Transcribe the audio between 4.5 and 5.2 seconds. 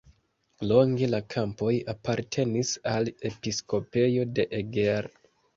Eger.